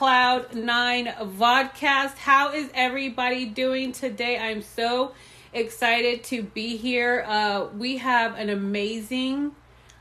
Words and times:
Cloud 0.00 0.54
Nine 0.54 1.08
Vodcast. 1.08 2.16
How 2.16 2.54
is 2.54 2.70
everybody 2.72 3.44
doing 3.44 3.92
today? 3.92 4.38
I'm 4.38 4.62
so 4.62 5.12
excited 5.52 6.24
to 6.24 6.42
be 6.42 6.78
here. 6.78 7.22
Uh, 7.28 7.66
we 7.76 7.98
have 7.98 8.34
an 8.38 8.48
amazing, 8.48 9.54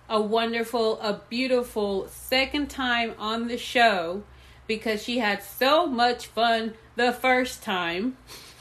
a 0.07 0.21
wonderful, 0.21 1.01
a 1.01 1.19
beautiful 1.27 2.07
second 2.07 2.69
time 2.69 3.13
on 3.19 3.49
the 3.49 3.57
show 3.57 4.23
because 4.67 5.03
she 5.03 5.17
had 5.17 5.43
so 5.43 5.85
much 5.85 6.27
fun 6.27 6.75
the 6.95 7.11
first 7.11 7.61
time. 7.61 8.15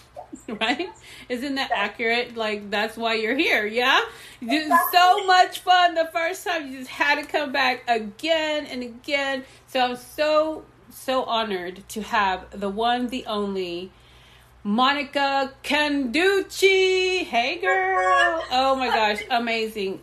right? 0.49 0.89
Isn't 1.29 1.55
that 1.55 1.71
accurate? 1.73 2.37
Like 2.37 2.69
that's 2.69 2.97
why 2.97 3.15
you're 3.15 3.37
here, 3.37 3.65
yeah? 3.65 4.01
You 4.41 4.77
so 4.91 5.25
much 5.25 5.61
fun 5.61 5.95
the 5.95 6.11
first 6.13 6.45
time. 6.45 6.67
You 6.67 6.79
just 6.81 6.91
had 6.91 7.15
to 7.15 7.31
come 7.31 7.53
back 7.53 7.85
again 7.87 8.67
and 8.67 8.83
again. 8.83 9.45
So 9.69 9.79
I'm 9.79 9.95
so 9.95 10.65
so 10.99 11.25
honored 11.25 11.89
to 11.89 12.03
have 12.03 12.61
the 12.61 12.69
one, 12.69 13.09
the 13.09 13.25
only 13.27 13.91
Monica 14.65 15.53
Canducci. 15.63 17.25
Hey 17.25 17.59
girl. 17.61 18.43
Oh 18.51 18.77
my 18.77 18.89
gosh, 18.89 19.23
amazing. 19.31 20.01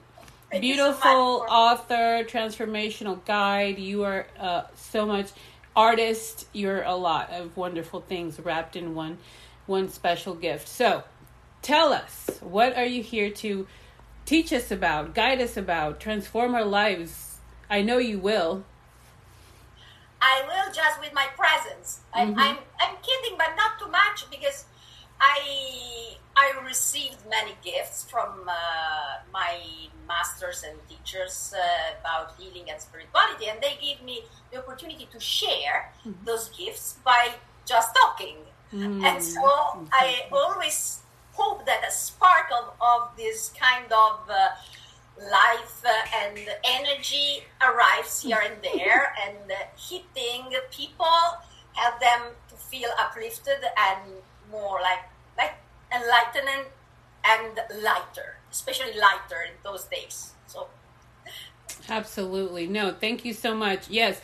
Beautiful 0.59 1.45
author, 1.49 2.23
transformational 2.23 3.23
guide. 3.25 3.77
You 3.77 4.03
are 4.03 4.27
uh, 4.39 4.63
so 4.75 5.05
much 5.05 5.31
artist. 5.75 6.47
You're 6.53 6.83
a 6.83 6.95
lot 6.95 7.31
of 7.31 7.57
wonderful 7.57 8.01
things 8.01 8.39
wrapped 8.39 8.75
in 8.75 8.95
one 8.95 9.17
one 9.65 9.89
special 9.89 10.33
gift. 10.33 10.67
So, 10.67 11.03
tell 11.61 11.91
us, 11.91 12.29
what 12.41 12.77
are 12.77 12.85
you 12.85 13.03
here 13.03 13.29
to 13.31 13.67
teach 14.25 14.53
us 14.53 14.71
about, 14.71 15.13
guide 15.13 15.41
us 15.41 15.57
about, 15.57 15.99
transform 15.99 16.55
our 16.55 16.65
lives? 16.65 17.37
I 17.69 17.81
know 17.81 17.97
you 17.97 18.19
will. 18.19 18.63
I 20.25 20.41
will 20.49 20.73
just 20.73 20.99
with 20.99 21.13
my 21.13 21.27
presence. 21.37 22.01
Mm-hmm. 22.15 22.17
I, 22.17 22.23
am 22.23 22.39
I'm, 22.39 22.57
I'm 22.81 22.95
kidding, 23.05 23.37
but 23.37 23.51
not 23.55 23.77
too 23.79 23.91
much 23.91 24.25
because 24.31 24.65
I 25.21 26.17
I 26.35 26.47
received 26.65 27.19
many 27.29 27.53
gifts 27.63 28.09
from 28.09 28.49
uh, 28.49 29.23
my 29.31 29.53
masters 30.07 30.65
and 30.67 30.77
teachers 30.89 31.53
uh, 31.55 31.99
about 32.01 32.33
healing 32.37 32.69
and 32.71 32.81
spirituality, 32.81 33.45
and 33.47 33.61
they 33.61 33.77
give 33.79 34.03
me 34.03 34.23
the 34.51 34.57
opportunity 34.59 35.07
to 35.11 35.19
share 35.19 35.93
mm-hmm. 36.01 36.25
those 36.25 36.49
gifts 36.49 36.97
by 37.05 37.23
just 37.65 37.95
talking. 37.95 38.37
Mm. 38.73 39.03
And 39.05 39.23
so 39.23 39.45
I 39.93 40.27
always 40.31 41.01
hope 41.33 41.65
that 41.65 41.83
a 41.87 41.91
spark 41.91 42.47
of, 42.59 42.73
of 42.81 43.15
this 43.15 43.53
kind 43.59 43.85
of 43.91 44.19
uh, 44.29 44.49
life 45.19 45.83
and 46.13 46.37
energy 46.65 47.43
arrives 47.61 48.21
here 48.21 48.39
and 48.43 48.55
there 48.61 49.13
and 49.25 49.51
hitting 49.77 50.51
people, 50.71 51.05
help 51.73 51.99
them 51.99 52.21
to 52.49 52.55
feel 52.55 52.89
uplifted 52.99 53.63
and 53.77 54.11
more 54.51 54.79
like, 54.81 55.03
like 55.37 55.55
enlightened 55.93 56.67
and 57.25 57.59
lighter, 57.83 58.37
especially 58.51 58.93
lighter 58.99 59.41
in 59.47 59.53
those 59.63 59.85
days. 59.85 60.33
So, 60.47 60.67
absolutely. 61.89 62.67
No, 62.67 62.91
thank 62.91 63.25
you 63.25 63.33
so 63.33 63.55
much. 63.55 63.89
Yes 63.89 64.21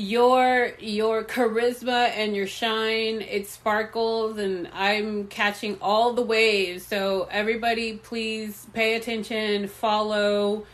your 0.00 0.72
your 0.78 1.22
charisma 1.22 2.08
and 2.16 2.34
your 2.34 2.46
shine 2.46 3.20
it 3.20 3.46
sparkles 3.46 4.38
and 4.38 4.66
i'm 4.72 5.26
catching 5.26 5.76
all 5.82 6.14
the 6.14 6.22
waves. 6.22 6.86
So 6.86 7.28
everybody 7.30 7.98
please 7.98 8.66
pay 8.72 8.94
attention 8.94 9.68
follow 9.68 10.64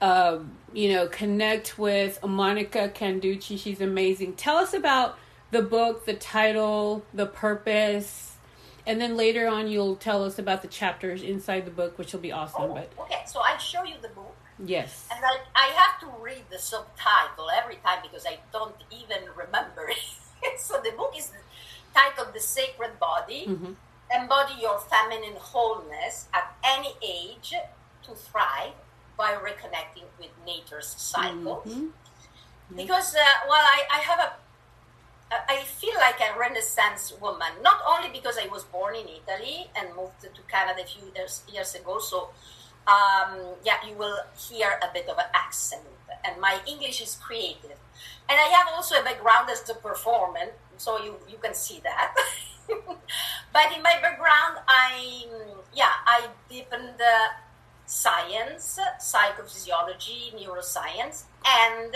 uh, 0.00 0.38
you 0.72 0.92
know 0.92 1.06
connect 1.06 1.78
with 1.78 2.18
monica 2.26 2.90
canducci. 2.92 3.58
She's 3.58 3.80
amazing. 3.80 4.34
Tell 4.34 4.56
us 4.56 4.74
about 4.74 5.16
the 5.52 5.62
book 5.62 6.04
the 6.04 6.14
title 6.14 7.04
the 7.14 7.26
purpose 7.26 8.36
and 8.84 9.00
then 9.00 9.16
later 9.16 9.46
on 9.46 9.68
you'll 9.68 9.96
tell 9.96 10.24
us 10.24 10.38
about 10.38 10.62
the 10.62 10.68
chapters 10.68 11.22
inside 11.22 11.66
the 11.66 11.70
book 11.70 11.98
which 11.98 12.12
will 12.12 12.20
be 12.20 12.32
awesome 12.32 12.62
oh, 12.62 12.74
but 12.74 12.90
okay 12.98 13.22
so 13.26 13.38
i 13.40 13.56
show 13.58 13.84
you 13.84 13.94
the 14.00 14.08
book 14.08 14.34
Yes. 14.64 15.08
And 15.12 15.24
I, 15.24 15.38
I 15.56 15.66
have 15.74 16.00
to 16.00 16.22
read 16.22 16.44
the 16.50 16.58
subtitle 16.58 17.50
every 17.54 17.76
time 17.76 17.98
because 18.02 18.24
I 18.26 18.38
don't 18.52 18.76
even 18.90 19.24
remember 19.36 19.88
it. 19.88 20.58
so 20.60 20.80
the 20.82 20.92
book 20.92 21.14
is 21.16 21.32
titled 21.94 22.32
The 22.32 22.40
Sacred 22.40 22.98
Body 23.00 23.46
mm-hmm. 23.48 23.72
Embody 24.14 24.54
Your 24.60 24.78
Feminine 24.78 25.36
Wholeness 25.36 26.28
at 26.32 26.54
Any 26.64 26.94
Age 27.02 27.54
to 28.04 28.14
Thrive 28.14 28.72
by 29.16 29.32
Reconnecting 29.32 30.06
with 30.18 30.30
Nature's 30.46 30.86
Cycles. 30.86 31.66
Mm-hmm. 31.66 31.86
Because, 32.76 33.14
uh, 33.14 33.18
well, 33.48 33.60
I, 33.60 33.82
I 33.92 33.98
have 33.98 34.18
a 34.18 34.32
I 35.48 35.62
feel 35.64 35.94
like 35.94 36.20
a 36.20 36.38
Renaissance 36.38 37.12
woman, 37.18 37.48
not 37.62 37.80
only 37.88 38.10
because 38.10 38.36
I 38.36 38.48
was 38.48 38.64
born 38.64 38.96
in 38.96 39.06
Italy 39.08 39.70
and 39.74 39.88
moved 39.96 40.20
to 40.20 40.42
Canada 40.46 40.82
a 40.82 40.86
few 40.86 41.10
years, 41.16 41.42
years 41.50 41.74
ago, 41.74 41.98
so 41.98 42.28
um, 42.86 43.38
yeah, 43.64 43.76
you 43.86 43.94
will 43.96 44.18
hear 44.36 44.78
a 44.82 44.92
bit 44.92 45.08
of 45.08 45.18
an 45.18 45.30
accent. 45.34 45.82
And 46.24 46.40
my 46.40 46.58
English 46.66 47.00
is 47.02 47.16
creative. 47.16 47.78
And 48.28 48.38
I 48.38 48.48
have 48.56 48.66
also 48.74 49.00
a 49.00 49.04
background 49.04 49.50
as 49.50 49.68
a 49.68 49.74
performer, 49.74 50.52
so 50.76 51.02
you, 51.02 51.16
you 51.28 51.36
can 51.40 51.54
see 51.54 51.80
that. 51.82 52.14
but 52.68 53.72
in 53.74 53.82
my 53.82 53.96
background, 54.00 54.58
I, 54.68 55.26
yeah, 55.74 55.92
I 56.06 56.28
deepened 56.48 57.00
uh, 57.00 57.28
science, 57.86 58.78
psychophysiology, 59.00 60.34
neuroscience, 60.34 61.24
and 61.44 61.94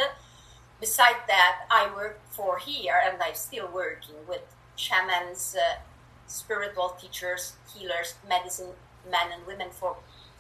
beside 0.80 1.16
that, 1.28 1.66
I 1.70 1.90
work 1.94 2.20
for 2.30 2.58
here, 2.58 3.00
and 3.04 3.22
I'm 3.22 3.34
still 3.34 3.68
working 3.72 4.16
with 4.28 4.42
shamans, 4.76 5.56
uh, 5.56 5.78
spiritual 6.26 6.96
teachers, 7.00 7.54
healers, 7.72 8.14
medicine 8.28 8.70
men 9.10 9.32
and 9.32 9.46
women 9.46 9.68
for 9.70 9.96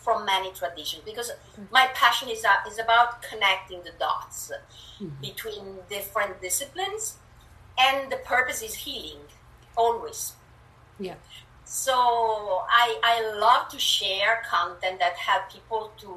from 0.06 0.24
many 0.24 0.52
traditions 0.52 1.02
because 1.04 1.32
my 1.72 1.88
passion 1.92 2.28
is, 2.28 2.44
uh, 2.44 2.70
is 2.70 2.78
about 2.78 3.20
connecting 3.22 3.82
the 3.82 3.90
dots 3.98 4.52
mm-hmm. 5.00 5.08
between 5.20 5.64
different 5.90 6.40
disciplines 6.40 7.16
and 7.76 8.12
the 8.12 8.18
purpose 8.18 8.62
is 8.62 8.74
healing 8.86 9.24
always 9.76 10.34
yeah 11.00 11.16
so 11.64 11.96
i 12.84 12.86
i 13.02 13.16
love 13.46 13.68
to 13.68 13.80
share 13.80 14.44
content 14.48 15.00
that 15.00 15.14
help 15.14 15.42
people 15.52 15.90
to 15.98 16.12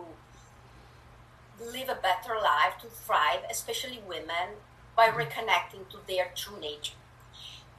live 1.73 1.89
a 1.89 1.99
better 2.09 2.35
life 2.43 2.75
to 2.79 2.87
thrive 2.87 3.41
especially 3.49 3.99
women 4.07 4.47
by 4.95 5.07
mm-hmm. 5.07 5.21
reconnecting 5.21 5.83
to 5.89 5.97
their 6.07 6.27
true 6.35 6.59
nature 6.59 6.99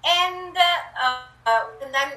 and 0.05 0.57
uh, 0.57 1.23
uh, 1.47 1.65
and 1.83 1.95
then 1.95 2.09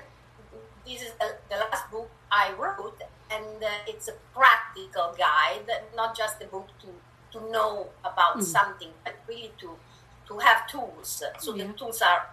this 0.83 1.03
is 1.03 1.11
the, 1.19 1.35
the 1.51 1.57
last 1.57 1.91
book 1.91 2.09
i 2.31 2.51
wrote 2.57 2.99
and 3.33 3.63
uh, 3.63 3.69
it's 3.87 4.07
a 4.07 4.13
practical 4.33 5.15
guide, 5.17 5.69
not 5.95 6.15
just 6.15 6.41
a 6.41 6.45
book 6.45 6.67
to, 6.81 7.37
to 7.37 7.51
know 7.51 7.87
about 8.01 8.37
mm. 8.37 8.43
something, 8.43 8.89
but 9.03 9.15
really 9.27 9.51
to 9.59 9.71
to 10.27 10.37
have 10.39 10.67
tools. 10.67 11.21
So 11.39 11.53
yeah. 11.53 11.67
the 11.67 11.73
tools 11.73 12.01
are 12.01 12.29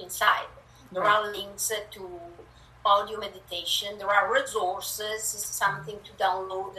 inside. 0.00 0.48
There 0.92 1.02
right. 1.02 1.24
are 1.24 1.32
links 1.32 1.70
to 1.92 2.10
audio 2.84 3.18
meditation. 3.18 3.98
There 3.98 4.10
are 4.10 4.32
resources, 4.32 5.22
something 5.22 5.98
to 6.04 6.12
download 6.24 6.74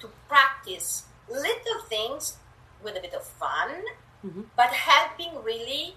to 0.00 0.08
practice 0.28 1.04
little 1.28 1.80
things 1.88 2.36
with 2.82 2.96
a 2.96 3.00
bit 3.00 3.14
of 3.14 3.24
fun, 3.24 3.70
mm-hmm. 4.24 4.42
but 4.56 4.70
helping 4.70 5.42
really 5.42 5.96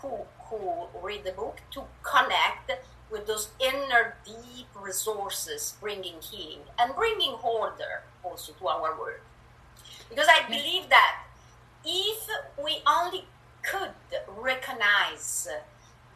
who 0.00 0.18
who 0.48 0.86
read 1.02 1.24
the 1.24 1.32
book 1.32 1.60
to 1.72 1.82
connect 2.02 2.70
with 3.10 3.26
those 3.26 3.50
inner 3.60 4.16
deep 4.24 4.66
resources 4.74 5.74
bringing 5.80 6.20
healing 6.20 6.60
and 6.78 6.94
bringing 6.94 7.32
order 7.42 8.02
also 8.22 8.52
to 8.52 8.68
our 8.68 8.98
world. 8.98 9.20
Because 10.08 10.26
I 10.28 10.48
believe 10.48 10.88
that 10.88 11.22
if 11.84 12.28
we 12.62 12.78
only 12.86 13.24
could 13.62 13.90
recognize 14.38 15.48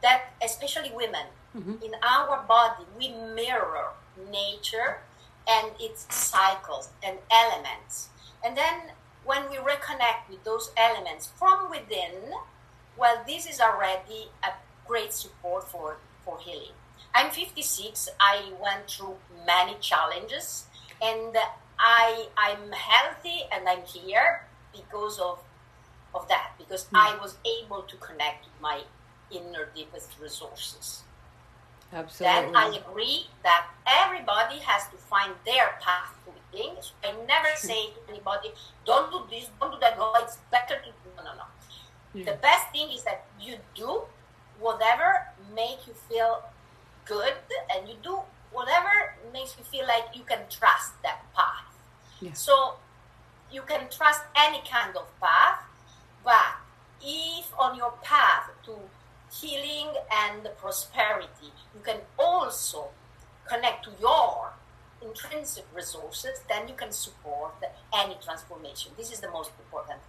that, 0.03 0.33
especially 0.45 0.91
women, 0.95 1.27
mm-hmm. 1.57 1.83
in 1.83 1.93
our 2.03 2.45
body, 2.47 2.85
we 2.99 3.09
mirror 3.09 3.91
nature 4.31 4.99
and 5.49 5.73
its 5.81 6.07
cycles 6.15 6.91
and 7.03 7.19
elements. 7.31 8.09
And 8.45 8.57
then 8.57 8.93
when 9.25 9.49
we 9.51 9.57
reconnect 9.57 10.29
with 10.31 10.45
those 10.45 10.71
elements 10.77 11.31
from 11.37 11.71
within, 11.71 12.33
well, 12.97 13.23
this 13.27 13.49
is 13.49 13.61
already 13.61 14.29
a 14.43 14.53
great 14.87 15.13
support 15.13 15.69
for, 15.69 15.97
for 16.25 16.39
healing. 16.39 16.75
I'm 17.15 17.31
56. 17.31 18.09
I 18.21 18.53
went 18.61 18.89
through 18.89 19.17
many 19.47 19.77
challenges, 19.81 20.67
and 21.03 21.37
I 21.79 22.27
I'm 22.37 22.73
healthy 22.73 23.43
and 23.53 23.69
I'm 23.69 23.83
here 23.83 24.47
because 24.73 25.19
of 25.19 25.41
of 26.15 26.29
that. 26.29 26.53
Because 26.59 26.85
mm. 26.87 26.99
I 26.99 27.17
was 27.21 27.37
able 27.45 27.83
to 27.83 27.97
connect 27.97 28.45
with 28.45 28.61
my 28.61 28.83
inner 29.31 29.69
deepest 29.75 30.19
resources. 30.21 31.03
Absolutely. 31.93 32.53
Then 32.53 32.57
I 32.57 32.77
agree 32.77 33.27
that 33.43 33.67
everybody 33.87 34.59
has 34.61 34.89
to 34.91 34.97
find 34.97 35.33
their 35.45 35.75
path 35.81 36.15
to 36.25 36.57
things. 36.57 36.93
I 37.03 37.13
never 37.27 37.49
hmm. 37.49 37.67
say 37.67 37.91
to 37.91 38.01
anybody, 38.09 38.53
"Don't 38.85 39.11
do 39.11 39.27
this, 39.29 39.51
don't 39.61 39.73
do 39.73 39.79
that." 39.81 39.99
No, 39.99 40.13
it's 40.17 40.37
better 40.51 40.77
to 40.77 40.91
do. 40.91 41.11
No, 41.17 41.25
no, 41.25 41.33
no. 41.35 42.25
The 42.25 42.39
best 42.43 42.71
thing 42.71 42.91
is 42.91 43.03
that 43.05 43.27
you 43.41 43.51
you 43.51 43.59
do 43.75 44.03
whatever 44.61 45.27
make 45.55 45.87
you 45.87 45.95
feel 46.09 46.43
good 47.11 47.35
and 47.73 47.89
you 47.89 47.97
do 48.03 48.17
whatever 48.53 48.95
makes 49.33 49.53
you 49.59 49.65
feel 49.65 49.87
like 49.95 50.07
you 50.19 50.23
can 50.33 50.43
trust 50.59 50.91
that 51.07 51.21
path 51.37 51.67
Yeah. 52.21 52.33
so 52.47 52.55
you 53.51 53.63
can 53.71 53.83
trust 53.97 54.23
any 54.47 54.61
kind 54.75 54.95
of 55.03 55.07
path 55.21 55.61
but 56.31 56.53
if 57.03 57.47
on 57.59 57.77
your 57.83 57.93
path 58.11 58.47
to 58.67 58.75
healing 59.39 59.91
and 60.25 60.41
prosperity 60.63 61.51
you 61.75 61.81
can 61.89 62.01
also 62.19 62.81
connect 63.51 63.85
to 63.87 63.93
your 64.01 64.53
intrinsic 65.03 65.67
resources 65.75 66.37
then 66.49 66.69
you 66.71 66.75
can 66.83 66.93
support 66.93 67.55
any 68.03 68.17
transformation 68.27 68.93
this 69.01 69.11
is 69.15 69.21
the 69.27 69.31
most 69.39 69.51
important 69.63 70.01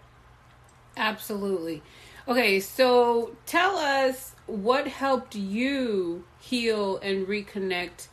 Absolutely. 0.97 1.81
Okay, 2.27 2.59
so 2.59 3.35
tell 3.45 3.77
us 3.77 4.35
what 4.45 4.87
helped 4.87 5.35
you 5.35 6.23
heal 6.39 6.97
and 6.97 7.27
reconnect 7.27 8.07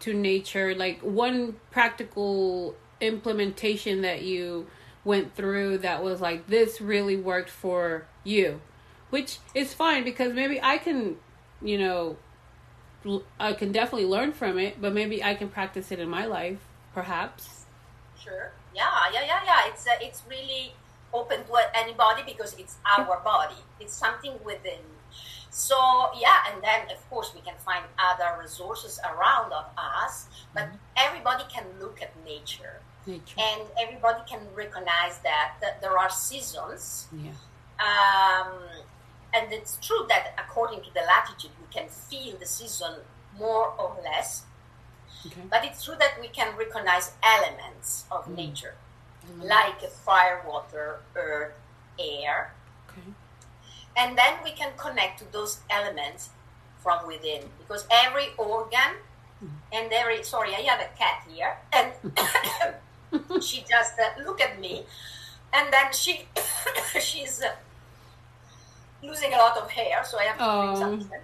to 0.00 0.12
nature. 0.12 0.74
Like 0.74 1.00
one 1.00 1.56
practical 1.70 2.74
implementation 3.00 4.02
that 4.02 4.22
you 4.22 4.66
went 5.04 5.34
through 5.34 5.78
that 5.78 6.02
was 6.02 6.20
like, 6.20 6.46
this 6.48 6.80
really 6.80 7.16
worked 7.16 7.50
for 7.50 8.06
you, 8.24 8.60
which 9.10 9.38
is 9.54 9.74
fine 9.74 10.02
because 10.02 10.32
maybe 10.32 10.60
I 10.62 10.78
can, 10.78 11.16
you 11.62 11.78
know, 11.78 12.16
I 13.38 13.52
can 13.52 13.70
definitely 13.70 14.06
learn 14.06 14.32
from 14.32 14.58
it, 14.58 14.80
but 14.80 14.94
maybe 14.94 15.22
I 15.22 15.34
can 15.34 15.48
practice 15.48 15.92
it 15.92 15.98
in 16.00 16.08
my 16.08 16.24
life, 16.24 16.58
perhaps. 16.94 17.66
Sure. 18.18 18.52
Yeah, 18.74 18.88
yeah, 19.12 19.20
yeah, 19.26 19.40
yeah. 19.44 19.68
It's 19.68 19.86
uh, 19.86 19.90
it's 20.00 20.22
really 20.28 20.72
open 21.14 21.44
to 21.44 21.54
anybody 21.74 22.22
because 22.26 22.52
it's 22.58 22.76
our 22.98 23.20
body. 23.20 23.60
It's 23.80 23.94
something 23.94 24.34
within. 24.44 24.82
So 25.50 25.76
yeah, 26.18 26.38
and 26.52 26.62
then 26.62 26.90
of 26.90 27.00
course 27.08 27.32
we 27.34 27.40
can 27.40 27.54
find 27.64 27.84
other 27.98 28.36
resources 28.42 28.98
around 29.10 29.52
of 29.52 29.66
us, 29.78 30.26
but 30.52 30.66
everybody 30.96 31.44
can 31.48 31.64
look 31.80 32.02
at 32.02 32.10
nature, 32.24 32.80
Nature. 33.06 33.36
and 33.38 33.62
everybody 33.80 34.20
can 34.28 34.40
recognize 34.54 35.18
that, 35.22 35.54
that 35.62 35.80
there 35.80 35.96
are 35.96 36.10
seasons. 36.10 37.06
Yeah. 37.12 37.30
Um, 37.78 38.52
and 39.32 39.52
it's 39.52 39.78
true 39.80 40.06
that 40.08 40.34
according 40.38 40.80
to 40.82 40.90
the 40.94 41.00
latitude, 41.02 41.52
we 41.60 41.72
can 41.72 41.88
feel 41.88 42.36
the 42.36 42.46
season 42.46 42.94
more 43.38 43.68
or 43.78 43.96
less. 44.02 44.42
Okay. 45.26 45.40
But 45.48 45.64
it's 45.64 45.84
true 45.84 45.94
that 46.00 46.20
we 46.20 46.28
can 46.28 46.56
recognize 46.56 47.12
elements 47.22 48.04
of 48.10 48.26
Mm. 48.26 48.34
nature, 48.36 48.74
Like 49.42 49.80
fire, 49.90 50.42
water, 50.46 51.00
earth, 51.16 51.52
air, 51.98 52.52
Okay. 52.88 53.08
and 53.96 54.16
then 54.16 54.34
we 54.44 54.52
can 54.52 54.72
connect 54.76 55.18
to 55.20 55.32
those 55.32 55.60
elements 55.70 56.30
from 56.82 57.06
within 57.06 57.42
because 57.58 57.86
every 57.90 58.28
organ 58.38 58.96
and 59.72 59.92
every 59.92 60.22
sorry, 60.22 60.54
I 60.54 60.60
have 60.62 60.80
a 60.80 60.88
cat 60.96 61.24
here, 61.28 61.56
and 61.72 61.92
she 63.42 63.64
just 63.68 63.98
uh, 63.98 64.22
look 64.24 64.40
at 64.40 64.58
me, 64.60 64.84
and 65.52 65.72
then 65.72 65.92
she 65.92 66.26
she's 67.00 67.42
uh, 67.42 67.52
losing 69.02 69.32
a 69.34 69.36
lot 69.36 69.56
of 69.58 69.70
hair, 69.70 70.02
so 70.04 70.18
I 70.18 70.24
have 70.24 70.38
to 70.38 70.44
Oh. 70.44 70.74
drink 70.76 71.02
something. 71.02 71.20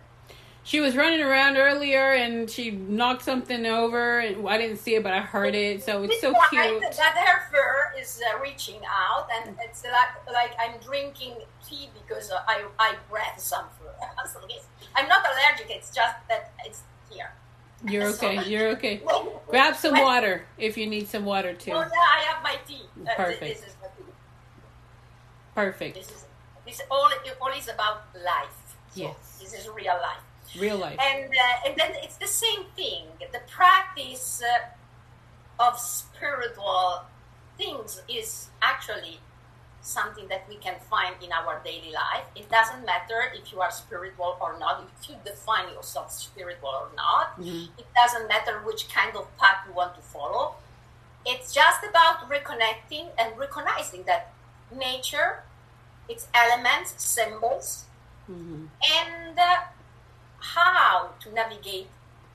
She 0.71 0.79
was 0.79 0.95
running 0.95 1.21
around 1.21 1.57
earlier 1.57 2.13
and 2.13 2.49
she 2.49 2.71
knocked 2.71 3.23
something 3.23 3.67
over 3.67 4.21
and 4.21 4.49
I 4.49 4.57
didn't 4.57 4.77
see 4.77 4.95
it 4.95 5.03
but 5.03 5.13
I 5.13 5.19
heard 5.19 5.57
it 5.57 5.83
so 5.83 6.05
it's 6.05 6.21
so 6.21 6.33
cute. 6.49 6.81
That 6.81 7.17
her 7.27 7.51
fur 7.51 8.01
is 8.01 8.23
uh, 8.23 8.39
reaching 8.39 8.81
out, 8.89 9.27
and 9.35 9.57
it's 9.65 9.83
like 9.83 10.33
like 10.33 10.53
I'm 10.63 10.79
drinking 10.79 11.39
tea 11.67 11.89
because 11.99 12.31
I 12.47 12.67
I 12.79 12.95
breathe 13.11 13.39
some 13.39 13.65
fur. 13.81 13.93
I'm 14.97 15.09
not 15.09 15.27
allergic. 15.27 15.71
It's 15.71 15.91
just 15.93 16.15
that 16.29 16.53
it's 16.65 16.83
here. 17.11 17.33
You're 17.89 18.07
okay. 18.15 18.37
So- 18.37 18.43
You're 18.45 18.69
okay. 18.69 19.03
Grab 19.49 19.75
some 19.75 20.01
water 20.01 20.47
if 20.57 20.79
you 20.79 20.87
need 20.87 21.09
some 21.09 21.25
water 21.25 21.53
too. 21.53 21.73
Oh 21.73 21.81
yeah, 21.81 22.17
I 22.17 22.21
have 22.31 22.45
my 22.45 22.57
tea. 22.65 22.83
Uh, 23.05 23.11
Perfect. 23.17 23.41
This 23.41 23.67
is 23.67 23.75
what 23.81 23.93
Perfect. 25.57 25.97
this 25.97 26.07
is. 26.11 26.27
This 26.65 26.81
all 26.89 27.11
all 27.43 27.53
is 27.59 27.69
about 27.69 28.05
life. 28.15 28.77
So 28.95 29.01
Yes. 29.01 29.39
This 29.41 29.53
is 29.53 29.69
real 29.69 29.99
life. 30.01 30.30
Real 30.59 30.79
life. 30.79 30.99
and 31.01 31.31
uh, 31.31 31.67
and 31.69 31.77
then 31.79 31.93
it's 32.03 32.17
the 32.17 32.27
same 32.27 32.65
thing. 32.77 33.07
The 33.33 33.41
practice 33.49 34.43
uh, 34.43 35.63
of 35.69 35.79
spiritual 35.79 37.05
things 37.57 38.03
is 38.09 38.49
actually 38.63 39.21
something 39.83 40.29
that 40.29 40.45
we 40.49 40.57
can 40.57 40.75
find 40.91 41.15
in 41.23 41.33
our 41.33 41.61
daily 41.65 41.93
life. 41.93 42.25
It 42.37 42.51
doesn't 42.51 42.85
matter 42.85 43.33
if 43.35 43.53
you 43.53 43.61
are 43.61 43.71
spiritual 43.71 44.37
or 44.41 44.59
not. 44.59 44.85
If 45.01 45.09
you 45.09 45.17
define 45.25 45.69
yourself 45.73 46.13
spiritual 46.13 46.69
or 46.69 46.89
not, 46.97 47.39
Mhm. 47.39 47.69
it 47.79 47.87
doesn't 47.95 48.29
matter 48.29 48.61
which 48.61 48.89
kind 48.89 49.17
of 49.17 49.25
path 49.39 49.65
you 49.67 49.73
want 49.73 49.95
to 49.95 50.03
follow. 50.03 50.57
It's 51.25 51.53
just 51.55 51.85
about 51.85 52.29
reconnecting 52.29 53.09
and 53.19 53.39
recognizing 53.39 54.03
that 54.05 54.33
nature, 54.71 55.45
its 56.09 56.27
elements, 56.35 56.95
symbols, 57.03 57.85
Mhm. 58.29 58.69
and 59.01 59.39
uh, 59.39 59.57
how 60.41 61.11
to 61.21 61.33
navigate 61.33 61.89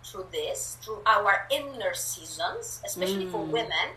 through 0.04 0.28
this, 0.31 0.78
through 0.81 1.02
our 1.06 1.48
inner 1.50 1.94
seasons, 1.94 2.81
especially 2.86 3.28
for 3.28 3.40
Mm. 3.46 3.52
women, 3.52 3.90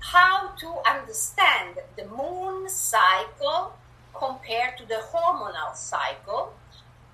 how 0.00 0.48
to 0.58 0.78
understand 0.86 1.78
the 1.96 2.04
moon 2.06 2.68
cycle 2.68 3.76
compared 4.14 4.76
to 4.78 4.84
the 4.86 5.02
hormonal 5.12 5.76
cycle, 5.76 6.54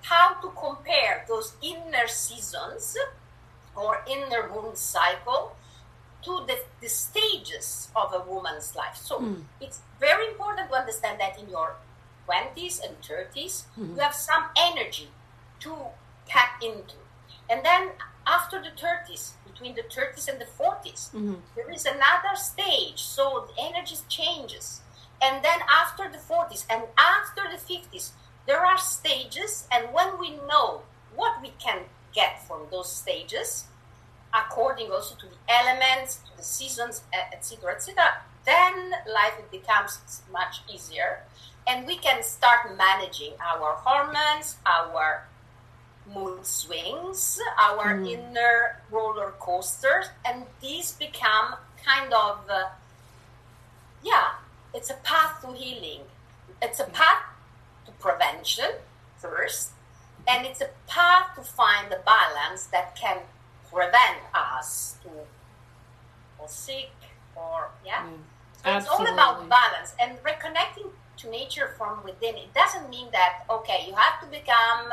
how 0.03 0.33
to 0.35 0.49
compare 0.51 1.25
those 1.27 1.53
inner 1.61 2.07
seasons 2.07 2.95
or 3.75 4.03
inner 4.07 4.47
moon 4.49 4.75
cycle 4.75 5.55
to 6.23 6.45
the, 6.47 6.57
the 6.81 6.87
stages 6.89 7.89
of 7.95 8.13
a 8.13 8.19
woman's 8.19 8.75
life. 8.75 8.95
So 8.95 9.19
Mm. 9.19 9.43
it's 9.59 9.81
very 9.99 10.27
important 10.29 10.69
to 10.69 10.75
understand 10.75 11.19
that 11.19 11.37
in 11.37 11.49
your 11.49 11.75
20s 12.25 12.79
and 12.79 12.95
30s, 13.01 13.65
Mhm. 13.77 13.95
you 13.95 14.01
have 14.01 14.15
some 14.15 14.45
energy 14.55 15.11
to 15.59 15.75
tap 16.27 16.61
into. 16.61 16.95
And 17.49 17.63
then 17.63 17.91
after 18.25 18.61
the 18.61 18.71
30s, 18.71 19.33
between 19.45 19.75
the 19.75 19.83
30s 19.83 20.27
and 20.27 20.39
the 20.39 20.45
40s, 20.45 21.09
Mhm. 21.13 21.41
there 21.55 21.69
is 21.69 21.85
another 21.85 22.35
stage. 22.35 23.03
So 23.03 23.47
the 23.47 23.61
energy 23.61 23.97
changes. 24.09 24.81
And 25.21 25.43
then 25.43 25.61
after 25.69 26.09
the 26.09 26.17
40s 26.17 26.65
and 26.69 26.83
after 26.97 27.43
the 27.49 27.57
50s, 27.57 28.11
there 28.45 28.65
are 28.65 28.77
stages. 28.77 29.67
And 29.71 29.93
when 29.93 30.17
we 30.17 30.31
know 30.31 30.83
what 31.15 31.41
we 31.41 31.51
can 31.51 31.89
get 32.13 32.45
from 32.47 32.69
those 32.69 32.91
stages, 32.91 33.65
according 34.33 34.91
also 34.91 35.15
to 35.15 35.27
the 35.27 35.37
elements, 35.47 36.17
to 36.17 36.37
the 36.37 36.43
seasons, 36.43 37.03
etc., 37.13 37.75
etc., 37.75 38.21
then 38.43 38.95
life 39.07 39.39
becomes 39.49 40.21
much 40.29 40.61
easier, 40.67 41.23
and 41.65 41.87
we 41.87 41.97
can 41.97 42.21
start 42.21 42.75
managing 42.75 43.33
our 43.39 43.73
hormones, 43.75 44.57
our 44.65 45.27
mood 46.05 46.45
swings, 46.45 47.39
our 47.57 47.95
Mm. 47.95 48.09
inner 48.11 48.81
roller 48.91 49.31
coasters, 49.39 50.07
and 50.23 50.45
these 50.61 50.91
become 50.93 51.55
kind 51.83 52.13
of, 52.13 52.49
uh, 52.49 52.69
yeah, 54.01 54.33
it's 54.73 54.89
a 54.89 54.95
path 54.95 55.41
to 55.41 55.51
healing. 55.53 56.03
It's 56.61 56.79
a 56.79 56.85
path 56.85 57.23
to 57.85 57.91
prevention 57.93 58.71
first, 59.17 59.71
and 60.27 60.45
it's 60.45 60.61
a 60.61 60.69
path 60.87 61.35
to 61.35 61.43
find 61.43 61.91
the 61.91 61.97
balance 62.05 62.67
that 62.67 62.95
can 62.95 63.21
prevent 63.71 64.19
us 64.33 64.95
to 65.03 65.09
fall 66.37 66.47
sick 66.47 66.91
or 67.35 67.69
yeah. 67.83 68.05
So 68.63 68.77
it's 68.77 68.87
all 68.87 69.05
about 69.13 69.47
balance 69.49 69.93
and 69.99 70.17
reconnecting 70.23 70.89
to 71.17 71.29
nature 71.29 71.73
from 71.77 72.03
within. 72.03 72.35
It 72.35 72.53
doesn't 72.53 72.89
mean 72.89 73.09
that 73.11 73.43
okay, 73.49 73.85
you 73.87 73.93
have 73.95 74.19
to 74.21 74.27
become 74.27 74.91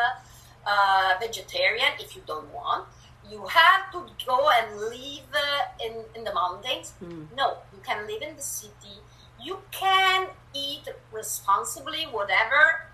a 0.66 1.18
vegetarian 1.20 1.92
if 2.00 2.14
you 2.16 2.22
don't 2.26 2.52
want. 2.52 2.86
You 3.30 3.46
have 3.46 3.90
to 3.92 4.06
go 4.26 4.48
and 4.50 4.80
live 4.80 5.30
uh, 5.32 5.84
in 5.84 6.04
in 6.14 6.24
the 6.24 6.34
mountains. 6.34 6.94
Mm. 7.02 7.26
No, 7.36 7.58
you 7.72 7.80
can 7.82 8.06
live 8.06 8.22
in 8.22 8.36
the 8.36 8.42
city. 8.42 8.96
You 9.40 9.58
can 9.70 10.28
eat 10.54 10.88
responsibly 11.12 12.04
whatever 12.04 12.86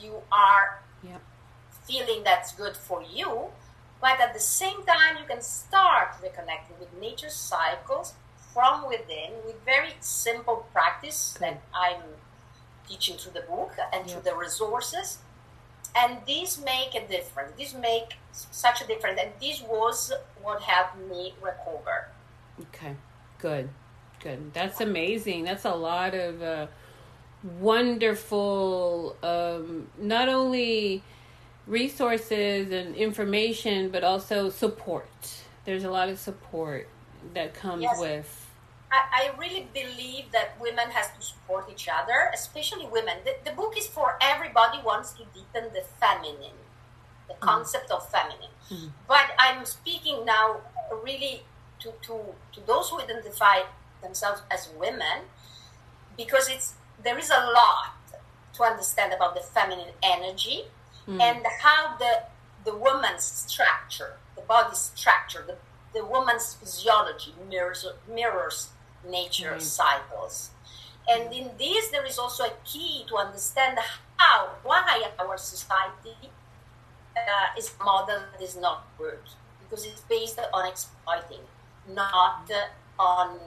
you 0.00 0.22
are 0.32 0.80
Yep. 1.02 1.20
feeling 1.86 2.24
that's 2.24 2.52
good 2.52 2.76
for 2.76 3.02
you. 3.02 3.48
But 4.00 4.20
at 4.20 4.34
the 4.34 4.40
same 4.40 4.84
time, 4.84 5.16
you 5.20 5.24
can 5.26 5.40
start 5.40 6.08
reconnecting 6.22 6.78
with 6.78 6.92
nature 7.00 7.30
cycles 7.30 8.14
from 8.52 8.86
within 8.88 9.30
with 9.44 9.56
very 9.64 9.94
simple 10.00 10.66
practice 10.72 11.36
that 11.40 11.60
I'm 11.74 12.02
teaching 12.88 13.16
through 13.18 13.32
the 13.32 13.46
book 13.54 13.72
and 13.92 14.08
through 14.08 14.22
the 14.22 14.34
resources. 14.34 15.18
And 15.96 16.18
these 16.26 16.62
make 16.62 16.94
a 16.94 17.06
difference. 17.08 17.52
These 17.56 17.74
make 17.74 18.16
such 18.32 18.82
a 18.82 18.86
difference. 18.86 19.18
And 19.22 19.30
this 19.40 19.62
was 19.62 20.12
what 20.42 20.60
helped 20.62 20.98
me 21.08 21.34
recover. 21.40 22.08
Okay. 22.60 22.96
Good. 23.38 23.68
Good. 24.20 24.52
That's 24.52 24.80
amazing. 24.80 25.44
That's 25.44 25.64
a 25.64 25.74
lot 25.74 26.14
of 26.14 26.42
uh, 26.42 26.66
wonderful, 27.60 29.16
um, 29.22 29.88
not 29.98 30.28
only 30.28 31.02
resources 31.66 32.70
and 32.70 32.94
information, 32.94 33.90
but 33.90 34.04
also 34.04 34.50
support. 34.50 35.08
There's 35.64 35.84
a 35.84 35.90
lot 35.90 36.08
of 36.08 36.18
support 36.18 36.88
that 37.34 37.54
comes 37.54 37.82
yes. 37.82 37.98
with. 37.98 38.45
I, 38.96 39.02
I, 39.22 39.38
really 39.38 39.68
believe 39.74 40.32
that 40.32 40.60
women 40.60 40.90
has 40.90 41.08
to 41.16 41.20
support 41.20 41.68
each 41.70 41.88
other, 41.88 42.30
especially 42.32 42.86
women. 42.86 43.18
The, 43.24 43.34
the 43.44 43.54
book 43.54 43.74
is 43.76 43.86
for 43.86 44.16
everybody 44.20 44.78
wants 44.84 45.12
to 45.12 45.24
deepen 45.34 45.72
the 45.74 45.84
feminine, 46.00 46.58
the 47.28 47.34
mm. 47.34 47.40
concept 47.40 47.90
of 47.90 48.08
feminine. 48.10 48.54
Mm. 48.70 48.90
But 49.06 49.26
I'm 49.38 49.64
speaking 49.64 50.24
now 50.24 50.60
really 51.04 51.42
to, 51.80 51.92
to, 52.02 52.20
to 52.54 52.60
those 52.66 52.88
who 52.90 53.00
identify 53.00 53.60
themselves 54.02 54.42
as 54.50 54.68
women 54.78 55.28
because 56.16 56.48
it's 56.48 56.74
there 57.02 57.18
is 57.18 57.30
a 57.30 57.50
lot 57.52 57.94
to 58.54 58.62
understand 58.62 59.12
about 59.12 59.34
the 59.34 59.40
feminine 59.40 59.92
energy 60.02 60.62
mm. 61.06 61.20
and 61.20 61.44
how 61.60 61.96
the 61.98 62.22
the 62.64 62.76
woman's 62.76 63.22
structure, 63.22 64.14
the 64.34 64.42
body 64.42 64.74
structure, 64.74 65.44
the, 65.46 65.56
the 65.96 66.04
woman's 66.04 66.54
physiology 66.54 67.32
mirrors 67.48 67.86
mirrors 68.12 68.70
nature 69.10 69.54
mm. 69.56 69.60
cycles. 69.60 70.50
And 71.08 71.32
in 71.32 71.50
this, 71.58 71.88
there 71.88 72.04
is 72.04 72.18
also 72.18 72.44
a 72.44 72.52
key 72.64 73.04
to 73.08 73.16
understand 73.16 73.78
how, 74.16 74.48
why 74.64 75.08
our 75.18 75.38
society 75.38 76.16
uh, 77.16 77.58
is 77.58 77.72
model 77.82 78.20
that 78.32 78.42
is 78.42 78.56
not 78.56 78.86
good, 78.98 79.20
because 79.62 79.86
it's 79.86 80.00
based 80.02 80.38
on 80.52 80.66
exploiting, 80.66 81.44
not 81.88 82.50
on 82.98 83.38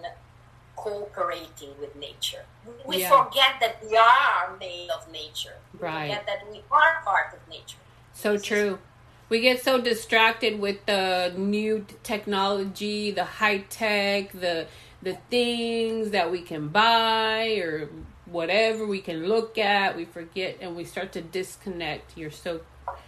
cooperating 0.76 1.72
with 1.82 1.96
nature. 1.98 2.46
We 2.86 3.02
yeah. 3.02 3.10
forget 3.10 3.56
that 3.60 3.84
we 3.84 3.98
are 3.98 4.56
made 4.58 4.90
of 4.90 5.12
nature. 5.12 5.58
We 5.74 5.80
right. 5.80 6.08
forget 6.08 6.26
that 6.28 6.50
we 6.50 6.60
are 6.72 7.02
part 7.04 7.34
of 7.34 7.40
nature. 7.50 7.78
So 8.14 8.34
this 8.34 8.44
true. 8.44 8.74
Is- 8.76 8.80
we 9.28 9.42
get 9.42 9.64
so 9.64 9.80
distracted 9.80 10.60
with 10.60 10.84
the 10.88 11.32
new 11.38 11.86
technology, 12.02 13.12
the 13.12 13.26
high 13.26 13.60
tech, 13.70 14.32
the 14.32 14.66
the 15.02 15.18
things 15.30 16.12
that 16.12 16.32
we 16.32 16.42
can 16.42 16.68
buy 16.68 17.60
or 17.64 17.90
whatever 18.26 18.86
we 18.86 19.02
can 19.02 19.28
look 19.28 19.58
at. 19.58 19.96
We 19.96 20.06
forget 20.06 20.58
and 20.62 20.76
we 20.76 20.86
start 20.86 21.12
to 21.14 21.22
disconnect. 21.22 22.18
You're 22.18 22.32
so 22.32 22.62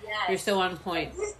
yes. 0.03 0.29
you're 0.29 0.37
so 0.37 0.59
on 0.59 0.77
point. 0.77 1.13
This, 1.15 1.35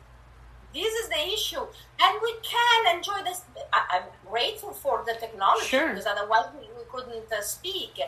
this 0.73 0.93
is 0.93 1.09
the 1.09 1.33
issue, 1.33 1.65
and 2.01 2.19
we 2.21 2.33
can 2.43 2.95
enjoy 2.95 3.23
this. 3.25 3.41
I, 3.73 3.97
am 3.97 4.03
grateful 4.29 4.71
for 4.71 5.03
the 5.05 5.13
technology 5.19 5.67
sure. 5.67 5.89
because 5.89 6.05
otherwise 6.05 6.45
we, 6.53 6.67
we 6.77 6.83
couldn't 6.89 7.31
uh, 7.31 7.41
speak. 7.41 7.99